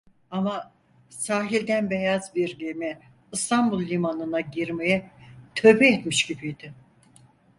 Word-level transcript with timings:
Ama 0.31 0.71
sahiden 1.09 1.89
beyaz 1.89 2.35
bir 2.35 2.59
gemi 2.59 2.99
İstanbul 3.31 3.81
limanına 3.87 4.41
girmeye 4.41 5.11
tövbe 5.55 5.87
etmiş 5.87 6.23
gibiydi. 6.25 6.73